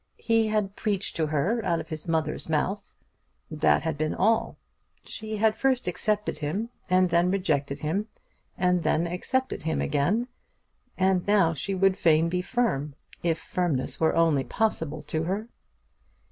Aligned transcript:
He 0.17 0.47
had 0.47 0.75
preached 0.75 1.15
to 1.17 1.27
her 1.27 1.63
out 1.63 1.79
of 1.79 1.89
his 1.89 2.07
mother's 2.07 2.49
mouth. 2.49 2.95
That 3.51 3.83
had 3.83 3.99
been 3.99 4.15
all! 4.15 4.57
She 5.05 5.37
had 5.37 5.55
first 5.55 5.87
accepted 5.87 6.39
him, 6.39 6.71
and 6.89 7.07
then 7.07 7.29
rejected 7.29 7.77
him, 7.77 8.07
and 8.57 8.81
then 8.81 9.05
accepted 9.05 9.61
him 9.61 9.79
again; 9.79 10.27
and 10.97 11.27
now 11.27 11.53
she 11.53 11.75
would 11.75 11.99
fain 11.99 12.29
be 12.29 12.41
firm, 12.41 12.95
if 13.21 13.37
firmness 13.37 13.99
were 13.99 14.15
only 14.15 14.43
possible 14.43 15.03
to 15.03 15.21
her. 15.25 15.47